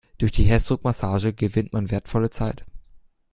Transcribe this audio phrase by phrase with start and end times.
[0.17, 2.65] Durch die Herzdruckmassage gewinnt man wertvolle Zeit.